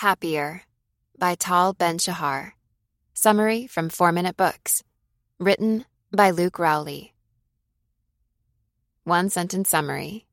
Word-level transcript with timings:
Happier 0.00 0.62
by 1.18 1.36
Tal 1.36 1.72
Ben 1.72 1.96
Shahar. 1.96 2.52
Summary 3.14 3.66
from 3.66 3.88
4 3.88 4.12
Minute 4.12 4.36
Books. 4.36 4.82
Written 5.40 5.86
by 6.12 6.32
Luke 6.32 6.58
Rowley. 6.58 7.14
One 9.04 9.30
sentence 9.30 9.70
summary 9.70 10.26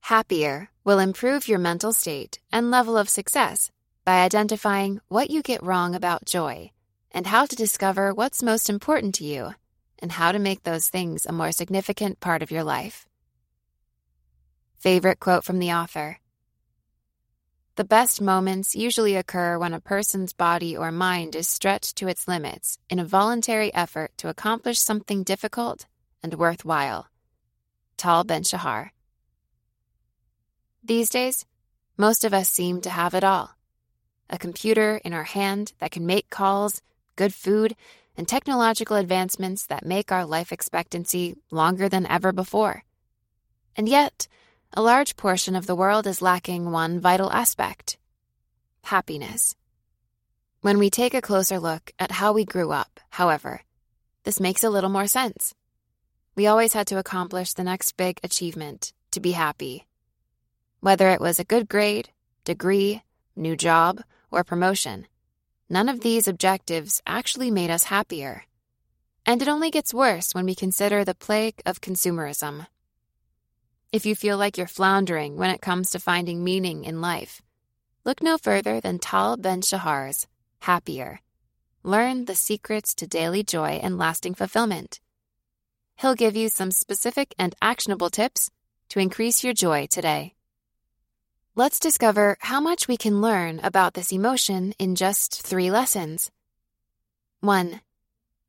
Happier 0.00 0.70
will 0.84 0.98
improve 0.98 1.48
your 1.48 1.58
mental 1.58 1.92
state 1.92 2.38
and 2.50 2.70
level 2.70 2.96
of 2.96 3.10
success 3.10 3.70
by 4.06 4.24
identifying 4.24 5.02
what 5.08 5.28
you 5.28 5.42
get 5.42 5.62
wrong 5.62 5.94
about 5.94 6.24
joy 6.24 6.70
and 7.10 7.26
how 7.26 7.44
to 7.44 7.54
discover 7.54 8.14
what's 8.14 8.42
most 8.42 8.70
important 8.70 9.16
to 9.16 9.24
you 9.24 9.50
and 9.98 10.12
how 10.12 10.32
to 10.32 10.38
make 10.38 10.62
those 10.62 10.88
things 10.88 11.26
a 11.26 11.30
more 11.30 11.52
significant 11.52 12.20
part 12.20 12.40
of 12.40 12.50
your 12.50 12.64
life. 12.64 13.06
Favorite 14.78 15.20
quote 15.20 15.44
from 15.44 15.58
the 15.58 15.72
author 15.72 16.20
The 17.76 17.84
best 17.84 18.22
moments 18.22 18.74
usually 18.74 19.16
occur 19.16 19.58
when 19.58 19.74
a 19.74 19.80
person's 19.80 20.32
body 20.32 20.74
or 20.74 20.90
mind 20.90 21.36
is 21.36 21.46
stretched 21.46 21.96
to 21.96 22.08
its 22.08 22.26
limits 22.26 22.78
in 22.88 22.98
a 22.98 23.04
voluntary 23.04 23.72
effort 23.74 24.12
to 24.16 24.30
accomplish 24.30 24.78
something 24.78 25.22
difficult 25.22 25.84
and 26.22 26.32
worthwhile. 26.32 27.08
Tal 27.98 28.24
Ben 28.24 28.44
Shahar. 28.44 28.92
These 30.82 31.10
days, 31.10 31.44
most 31.98 32.24
of 32.24 32.32
us 32.32 32.48
seem 32.48 32.80
to 32.80 32.90
have 32.90 33.14
it 33.14 33.24
all 33.24 33.50
a 34.30 34.38
computer 34.38 35.00
in 35.04 35.12
our 35.12 35.24
hand 35.24 35.72
that 35.78 35.92
can 35.92 36.04
make 36.04 36.30
calls, 36.30 36.82
good 37.14 37.32
food, 37.32 37.76
and 38.16 38.26
technological 38.26 38.96
advancements 38.96 39.66
that 39.66 39.84
make 39.84 40.10
our 40.10 40.24
life 40.24 40.50
expectancy 40.50 41.36
longer 41.50 41.88
than 41.90 42.06
ever 42.06 42.32
before. 42.32 42.82
And 43.76 43.88
yet, 43.88 44.26
a 44.72 44.82
large 44.82 45.16
portion 45.16 45.56
of 45.56 45.66
the 45.66 45.76
world 45.76 46.06
is 46.06 46.20
lacking 46.20 46.70
one 46.70 47.00
vital 47.00 47.30
aspect 47.32 47.96
happiness. 48.86 49.56
When 50.60 50.78
we 50.78 50.90
take 50.90 51.12
a 51.12 51.20
closer 51.20 51.58
look 51.58 51.92
at 51.98 52.12
how 52.12 52.32
we 52.32 52.44
grew 52.44 52.70
up, 52.70 53.00
however, 53.10 53.62
this 54.22 54.38
makes 54.38 54.62
a 54.62 54.70
little 54.70 54.90
more 54.90 55.08
sense. 55.08 55.54
We 56.36 56.46
always 56.46 56.72
had 56.72 56.86
to 56.88 56.98
accomplish 56.98 57.52
the 57.52 57.64
next 57.64 57.96
big 57.96 58.20
achievement 58.22 58.92
to 59.10 59.20
be 59.20 59.32
happy. 59.32 59.86
Whether 60.80 61.08
it 61.08 61.20
was 61.20 61.40
a 61.40 61.44
good 61.44 61.68
grade, 61.68 62.10
degree, 62.44 63.02
new 63.34 63.56
job, 63.56 64.02
or 64.30 64.44
promotion, 64.44 65.06
none 65.68 65.88
of 65.88 66.00
these 66.00 66.28
objectives 66.28 67.02
actually 67.06 67.50
made 67.50 67.70
us 67.70 67.84
happier. 67.84 68.44
And 69.24 69.42
it 69.42 69.48
only 69.48 69.70
gets 69.70 69.94
worse 69.94 70.32
when 70.32 70.44
we 70.46 70.54
consider 70.54 71.04
the 71.04 71.14
plague 71.14 71.60
of 71.66 71.80
consumerism. 71.80 72.66
If 73.96 74.04
you 74.04 74.14
feel 74.14 74.36
like 74.36 74.58
you're 74.58 74.66
floundering 74.66 75.38
when 75.38 75.48
it 75.48 75.62
comes 75.62 75.88
to 75.88 75.98
finding 75.98 76.44
meaning 76.44 76.84
in 76.84 77.00
life, 77.00 77.40
look 78.04 78.22
no 78.22 78.36
further 78.36 78.78
than 78.78 78.98
Tal 78.98 79.38
Ben 79.38 79.62
Shahar's 79.62 80.26
Happier. 80.58 81.22
Learn 81.82 82.26
the 82.26 82.34
secrets 82.34 82.94
to 82.96 83.06
daily 83.06 83.42
joy 83.42 83.80
and 83.82 83.96
lasting 83.96 84.34
fulfillment. 84.34 85.00
He'll 85.96 86.14
give 86.14 86.36
you 86.36 86.50
some 86.50 86.72
specific 86.72 87.34
and 87.38 87.54
actionable 87.62 88.10
tips 88.10 88.50
to 88.90 89.00
increase 89.00 89.42
your 89.42 89.54
joy 89.54 89.86
today. 89.86 90.34
Let's 91.54 91.80
discover 91.80 92.36
how 92.40 92.60
much 92.60 92.88
we 92.88 92.98
can 92.98 93.22
learn 93.22 93.60
about 93.62 93.94
this 93.94 94.12
emotion 94.12 94.74
in 94.78 94.94
just 94.94 95.40
three 95.40 95.70
lessons. 95.70 96.30
1. 97.40 97.80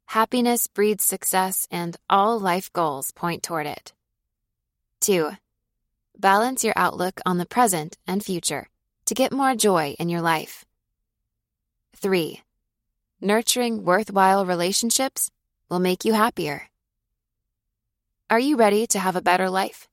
Happiness 0.08 0.68
breeds 0.68 1.06
success, 1.06 1.70
and 1.72 1.96
all 2.10 2.38
life 2.38 2.70
goals 2.74 3.12
point 3.12 3.44
toward 3.44 3.66
it. 3.66 3.94
2. 5.02 5.32
Balance 6.18 6.64
your 6.64 6.74
outlook 6.76 7.22
on 7.26 7.38
the 7.38 7.46
present 7.46 7.98
and 8.08 8.24
future 8.24 8.68
to 9.06 9.14
get 9.14 9.32
more 9.32 9.56
joy 9.56 9.96
in 10.00 10.10
your 10.10 10.22
life. 10.22 10.66
3. 11.96 12.42
Nurturing 13.22 13.84
worthwhile 13.84 14.46
relationships 14.46 15.32
will 15.70 15.80
make 15.80 16.06
you 16.06 16.14
happier. 16.14 16.70
Are 18.30 18.40
you 18.40 18.58
ready 18.58 18.86
to 18.88 19.00
have 19.00 19.16
a 19.16 19.22
better 19.22 19.50
life? 19.50 19.88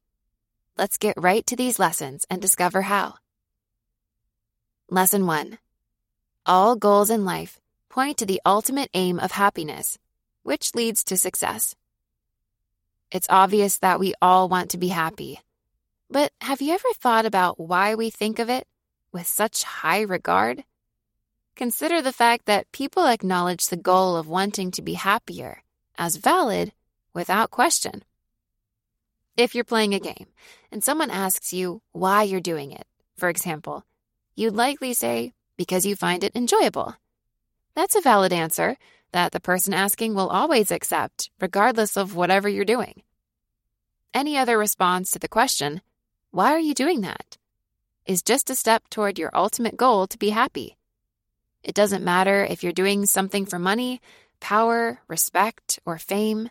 Let's 0.76 0.98
get 0.98 1.14
right 1.16 1.46
to 1.46 1.56
these 1.56 1.78
lessons 1.78 2.26
and 2.28 2.42
discover 2.42 2.82
how. 2.82 3.14
Lesson 4.90 5.26
1. 5.26 5.58
All 6.46 6.76
goals 6.76 7.10
in 7.10 7.24
life 7.24 7.60
point 7.88 8.18
to 8.18 8.26
the 8.26 8.40
ultimate 8.44 8.90
aim 8.92 9.20
of 9.20 9.30
happiness, 9.32 9.98
which 10.42 10.74
leads 10.74 11.04
to 11.04 11.16
success. 11.16 11.76
It's 13.14 13.28
obvious 13.30 13.78
that 13.78 14.00
we 14.00 14.12
all 14.20 14.48
want 14.48 14.70
to 14.70 14.76
be 14.76 14.88
happy. 14.88 15.38
But 16.10 16.32
have 16.40 16.60
you 16.60 16.74
ever 16.74 16.88
thought 16.96 17.24
about 17.24 17.60
why 17.60 17.94
we 17.94 18.10
think 18.10 18.40
of 18.40 18.50
it 18.50 18.66
with 19.12 19.28
such 19.28 19.62
high 19.62 20.00
regard? 20.00 20.64
Consider 21.54 22.02
the 22.02 22.12
fact 22.12 22.46
that 22.46 22.72
people 22.72 23.06
acknowledge 23.06 23.68
the 23.68 23.76
goal 23.76 24.16
of 24.16 24.26
wanting 24.26 24.72
to 24.72 24.82
be 24.82 24.94
happier 24.94 25.62
as 25.96 26.16
valid 26.16 26.72
without 27.14 27.52
question. 27.52 28.02
If 29.36 29.54
you're 29.54 29.62
playing 29.62 29.94
a 29.94 30.00
game 30.00 30.26
and 30.72 30.82
someone 30.82 31.10
asks 31.10 31.52
you 31.52 31.82
why 31.92 32.24
you're 32.24 32.40
doing 32.40 32.72
it, 32.72 32.86
for 33.16 33.28
example, 33.28 33.84
you'd 34.34 34.56
likely 34.56 34.92
say, 34.92 35.34
because 35.56 35.86
you 35.86 35.94
find 35.94 36.24
it 36.24 36.34
enjoyable. 36.34 36.96
That's 37.76 37.94
a 37.94 38.00
valid 38.00 38.32
answer 38.32 38.76
that 39.14 39.32
the 39.32 39.40
person 39.40 39.72
asking 39.72 40.14
will 40.14 40.28
always 40.28 40.70
accept, 40.70 41.30
regardless 41.40 41.96
of 41.96 42.14
whatever 42.14 42.48
you're 42.48 42.64
doing. 42.64 43.02
Any 44.12 44.36
other 44.36 44.58
response 44.58 45.10
to 45.12 45.18
the 45.18 45.28
question, 45.28 45.80
why 46.30 46.52
are 46.52 46.60
you 46.60 46.74
doing 46.74 47.00
that? 47.00 47.38
is 48.06 48.22
just 48.22 48.50
a 48.50 48.54
step 48.54 48.88
toward 48.90 49.18
your 49.18 49.30
ultimate 49.34 49.76
goal 49.76 50.06
to 50.06 50.18
be 50.18 50.30
happy. 50.30 50.76
It 51.62 51.74
doesn't 51.74 52.04
matter 52.04 52.44
if 52.44 52.62
you're 52.62 52.72
doing 52.72 53.06
something 53.06 53.46
for 53.46 53.58
money, 53.58 54.00
power, 54.40 55.00
respect, 55.08 55.78
or 55.86 55.98
fame. 55.98 56.50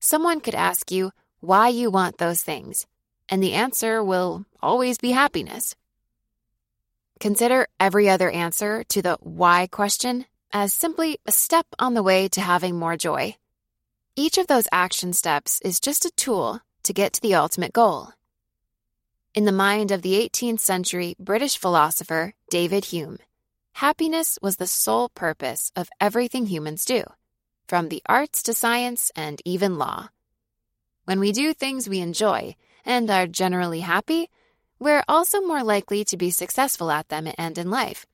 Someone 0.00 0.40
could 0.40 0.54
ask 0.54 0.90
you 0.90 1.12
why 1.40 1.68
you 1.68 1.90
want 1.90 2.18
those 2.18 2.42
things, 2.42 2.86
and 3.28 3.42
the 3.42 3.52
answer 3.52 4.02
will 4.02 4.44
always 4.60 4.98
be 4.98 5.12
happiness. 5.12 5.76
Consider 7.20 7.68
every 7.78 8.08
other 8.08 8.30
answer 8.30 8.82
to 8.88 9.02
the 9.02 9.16
why 9.20 9.68
question 9.68 10.26
as 10.52 10.74
simply 10.74 11.18
a 11.26 11.32
step 11.32 11.66
on 11.78 11.94
the 11.94 12.02
way 12.02 12.28
to 12.28 12.40
having 12.40 12.78
more 12.78 12.96
joy. 12.96 13.36
Each 14.16 14.38
of 14.38 14.46
those 14.46 14.68
action 14.72 15.12
steps 15.12 15.60
is 15.62 15.80
just 15.80 16.04
a 16.04 16.10
tool 16.12 16.60
to 16.82 16.92
get 16.92 17.12
to 17.14 17.20
the 17.20 17.34
ultimate 17.34 17.72
goal. 17.72 18.10
In 19.34 19.44
the 19.44 19.52
mind 19.52 19.92
of 19.92 20.02
the 20.02 20.14
18th 20.14 20.60
century 20.60 21.14
British 21.18 21.56
philosopher 21.56 22.34
David 22.50 22.86
Hume, 22.86 23.18
happiness 23.74 24.38
was 24.42 24.56
the 24.56 24.66
sole 24.66 25.08
purpose 25.10 25.70
of 25.76 25.88
everything 26.00 26.46
humans 26.46 26.84
do, 26.84 27.04
from 27.68 27.88
the 27.88 28.02
arts 28.06 28.42
to 28.42 28.52
science 28.52 29.12
and 29.14 29.40
even 29.44 29.78
law. 29.78 30.08
When 31.04 31.20
we 31.20 31.30
do 31.30 31.54
things 31.54 31.88
we 31.88 32.00
enjoy 32.00 32.56
and 32.84 33.08
are 33.10 33.26
generally 33.26 33.80
happy, 33.80 34.28
we're 34.80 35.04
also 35.06 35.40
more 35.40 35.62
likely 35.62 36.04
to 36.06 36.16
be 36.16 36.30
successful 36.30 36.90
at 36.90 37.08
them 37.08 37.28
and 37.38 37.56
in 37.56 37.70
life. 37.70 38.06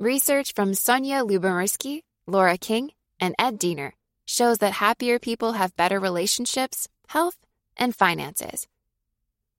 Research 0.00 0.54
from 0.54 0.72
Sonja 0.72 1.28
Lyubomirsky, 1.28 2.04
Laura 2.26 2.56
King, 2.56 2.92
and 3.20 3.34
Ed 3.38 3.58
Diener 3.58 3.92
shows 4.24 4.56
that 4.60 4.72
happier 4.72 5.18
people 5.18 5.52
have 5.52 5.76
better 5.76 6.00
relationships, 6.00 6.88
health, 7.08 7.36
and 7.76 7.94
finances. 7.94 8.66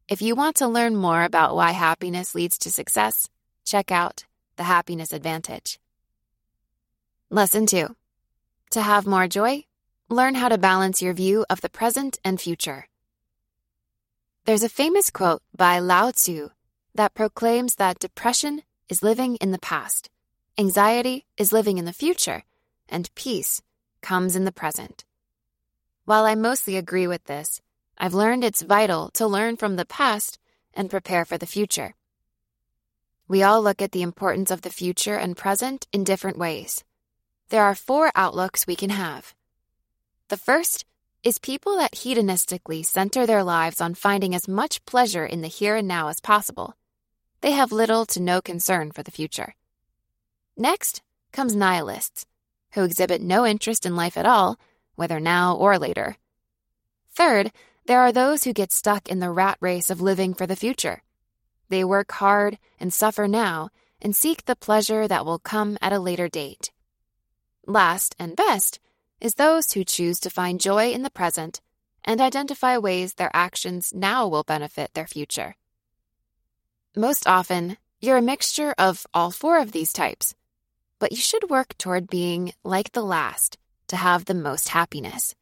If 0.07 0.23
you 0.23 0.33
want 0.33 0.55
to 0.55 0.67
learn 0.67 0.95
more 0.95 1.23
about 1.23 1.55
why 1.55 1.73
happiness 1.73 2.33
leads 2.33 2.57
to 2.57 2.71
success, 2.71 3.29
check 3.65 3.91
out 3.91 4.25
The 4.55 4.63
Happiness 4.63 5.13
Advantage. 5.13 5.79
Lesson 7.29 7.67
2. 7.67 7.95
To 8.71 8.81
have 8.81 9.05
more 9.05 9.27
joy, 9.27 9.65
learn 10.09 10.33
how 10.33 10.49
to 10.49 10.57
balance 10.57 11.03
your 11.03 11.13
view 11.13 11.45
of 11.51 11.61
the 11.61 11.69
present 11.69 12.17
and 12.25 12.41
future. 12.41 12.87
There's 14.45 14.63
a 14.63 14.69
famous 14.69 15.11
quote 15.11 15.43
by 15.55 15.77
Lao 15.77 16.09
Tzu 16.09 16.49
that 16.95 17.13
proclaims 17.13 17.75
that 17.75 17.99
depression 17.99 18.63
is 18.89 19.03
living 19.03 19.35
in 19.35 19.51
the 19.51 19.59
past 19.59 20.09
Anxiety 20.57 21.25
is 21.37 21.53
living 21.53 21.77
in 21.77 21.85
the 21.85 21.93
future, 21.93 22.43
and 22.89 23.13
peace 23.15 23.61
comes 24.01 24.35
in 24.35 24.43
the 24.43 24.51
present. 24.51 25.05
While 26.03 26.25
I 26.25 26.35
mostly 26.35 26.75
agree 26.75 27.07
with 27.07 27.23
this, 27.23 27.61
I've 27.97 28.13
learned 28.13 28.43
it's 28.43 28.61
vital 28.61 29.09
to 29.11 29.27
learn 29.27 29.55
from 29.55 29.77
the 29.77 29.85
past 29.85 30.39
and 30.73 30.89
prepare 30.89 31.23
for 31.23 31.37
the 31.37 31.45
future. 31.45 31.95
We 33.29 33.43
all 33.43 33.61
look 33.61 33.81
at 33.81 33.93
the 33.93 34.01
importance 34.01 34.51
of 34.51 34.61
the 34.61 34.69
future 34.69 35.15
and 35.15 35.37
present 35.37 35.87
in 35.93 36.03
different 36.03 36.37
ways. 36.37 36.83
There 37.47 37.63
are 37.63 37.75
four 37.75 38.11
outlooks 38.13 38.67
we 38.67 38.75
can 38.75 38.89
have. 38.89 39.33
The 40.27 40.37
first 40.37 40.83
is 41.23 41.39
people 41.39 41.77
that 41.77 41.93
hedonistically 41.93 42.85
center 42.85 43.25
their 43.25 43.43
lives 43.43 43.79
on 43.79 43.93
finding 43.93 44.35
as 44.35 44.49
much 44.49 44.83
pleasure 44.85 45.25
in 45.25 45.41
the 45.41 45.47
here 45.47 45.77
and 45.77 45.87
now 45.87 46.09
as 46.09 46.19
possible. 46.19 46.75
They 47.39 47.51
have 47.51 47.71
little 47.71 48.05
to 48.07 48.19
no 48.19 48.41
concern 48.41 48.91
for 48.91 49.01
the 49.01 49.11
future. 49.11 49.55
Next 50.61 51.01
comes 51.31 51.55
nihilists, 51.55 52.27
who 52.73 52.83
exhibit 52.83 53.19
no 53.19 53.47
interest 53.47 53.83
in 53.83 53.95
life 53.95 54.15
at 54.15 54.27
all, 54.27 54.59
whether 54.93 55.19
now 55.19 55.55
or 55.55 55.79
later. 55.79 56.17
Third, 57.09 57.51
there 57.87 57.99
are 57.99 58.11
those 58.11 58.43
who 58.43 58.53
get 58.53 58.71
stuck 58.71 59.09
in 59.09 59.17
the 59.17 59.31
rat 59.31 59.57
race 59.59 59.89
of 59.89 60.01
living 60.01 60.35
for 60.35 60.45
the 60.45 60.55
future. 60.55 61.01
They 61.69 61.83
work 61.83 62.11
hard 62.11 62.59
and 62.79 62.93
suffer 62.93 63.27
now 63.27 63.69
and 64.03 64.15
seek 64.15 64.45
the 64.45 64.55
pleasure 64.55 65.07
that 65.07 65.25
will 65.25 65.39
come 65.39 65.79
at 65.81 65.93
a 65.93 65.99
later 65.99 66.29
date. 66.29 66.71
Last 67.65 68.15
and 68.19 68.35
best 68.35 68.79
is 69.19 69.33
those 69.33 69.71
who 69.71 69.83
choose 69.83 70.19
to 70.19 70.29
find 70.29 70.61
joy 70.61 70.91
in 70.91 71.01
the 71.01 71.09
present 71.09 71.59
and 72.05 72.21
identify 72.21 72.77
ways 72.77 73.15
their 73.15 73.31
actions 73.33 73.93
now 73.95 74.27
will 74.27 74.43
benefit 74.43 74.93
their 74.93 75.07
future. 75.07 75.55
Most 76.95 77.25
often, 77.25 77.77
you're 77.99 78.17
a 78.17 78.21
mixture 78.21 78.75
of 78.77 79.07
all 79.11 79.31
four 79.31 79.57
of 79.57 79.71
these 79.71 79.91
types, 79.91 80.35
but 81.01 81.11
you 81.11 81.17
should 81.17 81.49
work 81.49 81.75
toward 81.79 82.07
being 82.11 82.53
like 82.63 82.91
the 82.91 83.01
last 83.01 83.57
to 83.87 83.95
have 83.95 84.25
the 84.25 84.35
most 84.35 84.69
happiness. 84.69 85.33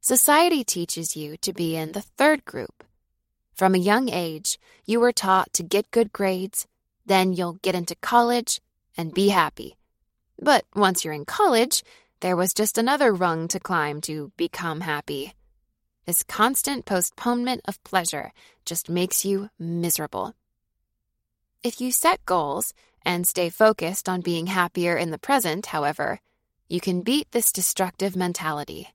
Society 0.00 0.64
teaches 0.64 1.16
you 1.16 1.36
to 1.36 1.52
be 1.52 1.76
in 1.76 1.92
the 1.92 2.02
third 2.02 2.44
group. 2.44 2.82
From 3.54 3.76
a 3.76 3.78
young 3.92 4.08
age, 4.08 4.58
you 4.84 4.98
were 4.98 5.12
taught 5.12 5.52
to 5.52 5.62
get 5.62 5.92
good 5.92 6.12
grades, 6.12 6.66
then 7.06 7.32
you'll 7.32 7.60
get 7.62 7.76
into 7.76 7.94
college 8.02 8.60
and 8.96 9.14
be 9.14 9.28
happy. 9.28 9.76
But 10.40 10.64
once 10.74 11.04
you're 11.04 11.14
in 11.14 11.24
college, 11.24 11.84
there 12.18 12.34
was 12.34 12.52
just 12.52 12.78
another 12.78 13.12
rung 13.12 13.46
to 13.48 13.60
climb 13.60 14.00
to 14.02 14.32
become 14.36 14.80
happy. 14.80 15.34
This 16.04 16.24
constant 16.24 16.84
postponement 16.84 17.60
of 17.66 17.82
pleasure 17.84 18.32
just 18.64 18.90
makes 18.90 19.24
you 19.24 19.50
miserable. 19.56 20.34
If 21.62 21.80
you 21.80 21.92
set 21.92 22.26
goals 22.26 22.74
and 23.04 23.26
stay 23.26 23.48
focused 23.48 24.08
on 24.08 24.20
being 24.20 24.46
happier 24.46 24.96
in 24.96 25.10
the 25.10 25.18
present, 25.18 25.66
however, 25.66 26.20
you 26.68 26.80
can 26.80 27.02
beat 27.02 27.30
this 27.32 27.52
destructive 27.52 28.14
mentality. 28.14 28.88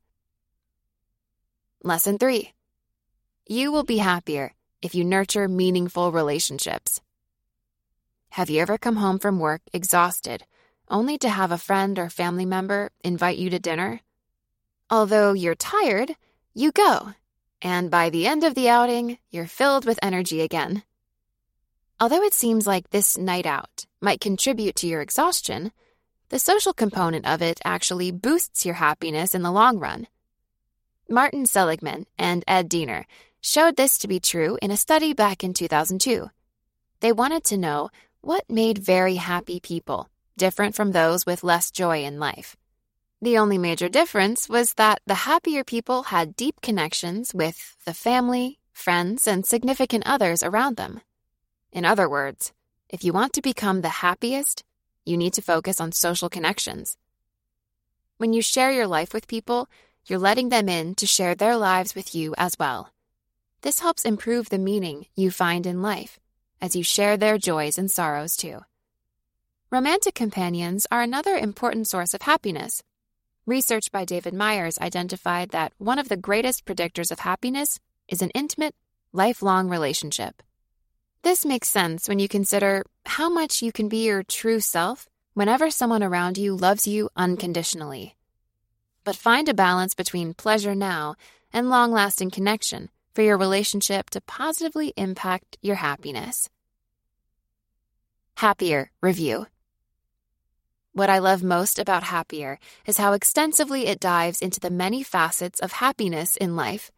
Lesson 1.83 2.17
3 2.17 2.53
You 3.47 3.71
will 3.71 3.83
be 3.83 3.97
happier 3.97 4.53
if 4.81 4.93
you 4.93 5.03
nurture 5.03 5.47
meaningful 5.47 6.11
relationships. 6.11 7.01
Have 8.29 8.49
you 8.49 8.61
ever 8.61 8.77
come 8.77 8.97
home 8.97 9.19
from 9.19 9.39
work 9.39 9.61
exhausted, 9.73 10.45
only 10.89 11.17
to 11.19 11.29
have 11.29 11.51
a 11.51 11.57
friend 11.57 11.97
or 11.99 12.09
family 12.09 12.45
member 12.45 12.91
invite 13.03 13.37
you 13.37 13.49
to 13.49 13.59
dinner? 13.59 14.01
Although 14.89 15.33
you're 15.33 15.55
tired, 15.55 16.15
you 16.53 16.71
go, 16.71 17.13
and 17.61 17.89
by 17.89 18.09
the 18.09 18.27
end 18.27 18.43
of 18.43 18.55
the 18.55 18.69
outing, 18.69 19.17
you're 19.31 19.47
filled 19.47 19.85
with 19.85 19.99
energy 20.01 20.41
again. 20.41 20.83
Although 21.99 22.23
it 22.23 22.33
seems 22.33 22.67
like 22.67 22.89
this 22.89 23.17
night 23.17 23.45
out 23.45 23.85
might 24.01 24.21
contribute 24.21 24.75
to 24.77 24.87
your 24.87 25.01
exhaustion, 25.01 25.71
the 26.29 26.39
social 26.39 26.73
component 26.73 27.25
of 27.25 27.41
it 27.41 27.59
actually 27.63 28.11
boosts 28.11 28.65
your 28.65 28.75
happiness 28.75 29.35
in 29.35 29.43
the 29.43 29.51
long 29.51 29.79
run. 29.79 30.07
Martin 31.09 31.45
Seligman 31.45 32.05
and 32.17 32.43
Ed 32.47 32.69
Diener 32.69 33.05
showed 33.41 33.75
this 33.75 33.97
to 33.99 34.07
be 34.07 34.19
true 34.19 34.57
in 34.61 34.71
a 34.71 34.77
study 34.77 35.13
back 35.13 35.43
in 35.43 35.53
2002. 35.53 36.29
They 37.01 37.11
wanted 37.11 37.43
to 37.45 37.57
know 37.57 37.89
what 38.21 38.49
made 38.49 38.77
very 38.77 39.15
happy 39.15 39.59
people 39.59 40.09
different 40.37 40.75
from 40.75 40.91
those 40.91 41.25
with 41.25 41.43
less 41.43 41.71
joy 41.71 42.03
in 42.03 42.19
life. 42.19 42.55
The 43.21 43.37
only 43.37 43.57
major 43.57 43.87
difference 43.87 44.49
was 44.49 44.73
that 44.73 44.99
the 45.05 45.13
happier 45.13 45.63
people 45.63 46.03
had 46.03 46.35
deep 46.35 46.59
connections 46.61 47.33
with 47.33 47.77
the 47.85 47.93
family, 47.93 48.59
friends, 48.73 49.27
and 49.27 49.45
significant 49.45 50.03
others 50.05 50.43
around 50.43 50.77
them. 50.77 51.01
In 51.73 51.85
other 51.85 52.07
words, 52.07 52.53
if 52.87 53.03
you 53.03 53.11
want 53.11 53.33
to 53.33 53.41
become 53.41 53.81
the 53.81 53.89
happiest, 53.89 54.63
you 55.05 55.17
need 55.17 55.33
to 55.33 55.41
focus 55.41 55.81
on 55.81 55.91
social 55.91 56.29
connections. 56.29 56.97
When 58.17 58.31
you 58.31 58.43
share 58.43 58.71
your 58.71 58.85
life 58.85 59.11
with 59.11 59.27
people, 59.27 59.67
you're 60.05 60.19
letting 60.19 60.49
them 60.49 60.69
in 60.69 60.93
to 60.95 61.07
share 61.07 61.33
their 61.33 61.57
lives 61.57 61.95
with 61.95 62.13
you 62.13 62.35
as 62.37 62.59
well. 62.59 62.91
This 63.61 63.79
helps 63.79 64.05
improve 64.05 64.49
the 64.49 64.59
meaning 64.59 65.07
you 65.15 65.31
find 65.31 65.65
in 65.65 65.81
life 65.81 66.19
as 66.61 66.75
you 66.75 66.83
share 66.83 67.17
their 67.17 67.39
joys 67.39 67.79
and 67.79 67.89
sorrows 67.89 68.37
too. 68.37 68.59
Romantic 69.71 70.13
companions 70.13 70.85
are 70.91 71.01
another 71.01 71.35
important 71.35 71.87
source 71.87 72.13
of 72.13 72.21
happiness. 72.21 72.83
Research 73.47 73.91
by 73.91 74.05
David 74.05 74.35
Myers 74.35 74.77
identified 74.77 75.49
that 75.49 75.73
one 75.79 75.97
of 75.97 76.07
the 76.07 76.17
greatest 76.17 76.65
predictors 76.65 77.11
of 77.11 77.19
happiness 77.19 77.79
is 78.07 78.21
an 78.21 78.29
intimate, 78.29 78.75
lifelong 79.11 79.69
relationship. 79.69 80.43
This 81.23 81.45
makes 81.45 81.69
sense 81.69 82.09
when 82.09 82.19
you 82.19 82.27
consider 82.27 82.83
how 83.05 83.29
much 83.29 83.61
you 83.61 83.71
can 83.71 83.87
be 83.87 84.05
your 84.05 84.23
true 84.23 84.59
self 84.59 85.07
whenever 85.33 85.69
someone 85.69 86.03
around 86.03 86.37
you 86.37 86.53
loves 86.53 86.85
you 86.85 87.09
unconditionally. 87.15 88.17
But 89.05 89.15
find 89.15 89.47
a 89.47 89.53
balance 89.53 89.93
between 89.93 90.33
pleasure 90.33 90.75
now 90.75 91.15
and 91.53 91.69
long 91.69 91.93
lasting 91.93 92.31
connection 92.31 92.89
for 93.15 93.21
your 93.21 93.37
relationship 93.37 94.09
to 94.09 94.19
positively 94.19 94.91
impact 94.97 95.57
your 95.61 95.77
happiness. 95.77 96.49
Happier 98.35 98.91
Review 98.99 99.47
What 100.91 101.09
I 101.09 101.19
love 101.19 101.41
most 101.41 101.79
about 101.79 102.03
Happier 102.03 102.59
is 102.85 102.97
how 102.97 103.13
extensively 103.13 103.87
it 103.87 104.01
dives 104.01 104.41
into 104.41 104.59
the 104.59 104.69
many 104.69 105.03
facets 105.03 105.61
of 105.61 105.71
happiness 105.71 106.35
in 106.35 106.57
life 106.57 106.91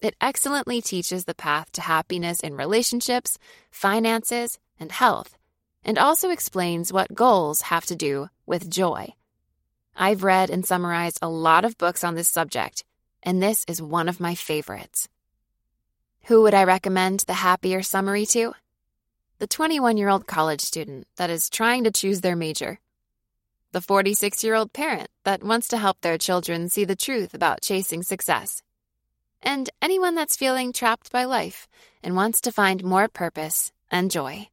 it 0.00 0.16
excellently 0.20 0.80
teaches 0.80 1.24
the 1.24 1.34
path 1.34 1.70
to 1.72 1.82
happiness 1.82 2.40
in 2.40 2.56
relationships, 2.56 3.38
finances, 3.70 4.58
and 4.78 4.90
health, 4.90 5.36
and 5.84 5.98
also 5.98 6.30
explains 6.30 6.92
what 6.92 7.14
goals 7.14 7.62
have 7.62 7.84
to 7.86 7.96
do 7.96 8.28
with 8.46 8.70
joy. 8.70 9.12
I've 9.94 10.24
read 10.24 10.48
and 10.48 10.64
summarized 10.64 11.18
a 11.20 11.28
lot 11.28 11.64
of 11.64 11.76
books 11.76 12.02
on 12.02 12.14
this 12.14 12.28
subject, 12.28 12.84
and 13.22 13.42
this 13.42 13.64
is 13.68 13.82
one 13.82 14.08
of 14.08 14.20
my 14.20 14.34
favorites. 14.34 15.08
Who 16.24 16.42
would 16.42 16.54
I 16.54 16.64
recommend 16.64 17.20
the 17.20 17.34
happier 17.34 17.82
summary 17.82 18.24
to? 18.26 18.54
The 19.38 19.46
21 19.46 19.96
year 19.96 20.08
old 20.08 20.26
college 20.26 20.60
student 20.60 21.06
that 21.16 21.30
is 21.30 21.50
trying 21.50 21.84
to 21.84 21.90
choose 21.90 22.20
their 22.20 22.36
major. 22.36 22.78
The 23.72 23.80
46 23.80 24.42
year 24.44 24.54
old 24.54 24.72
parent 24.72 25.08
that 25.24 25.42
wants 25.42 25.68
to 25.68 25.78
help 25.78 26.00
their 26.00 26.18
children 26.18 26.68
see 26.68 26.84
the 26.84 26.96
truth 26.96 27.34
about 27.34 27.62
chasing 27.62 28.02
success 28.02 28.62
and 29.42 29.70
anyone 29.80 30.14
that's 30.14 30.36
feeling 30.36 30.72
trapped 30.72 31.10
by 31.10 31.24
life 31.24 31.68
and 32.02 32.16
wants 32.16 32.40
to 32.42 32.52
find 32.52 32.84
more 32.84 33.08
purpose 33.08 33.72
and 33.90 34.10
joy. 34.10 34.48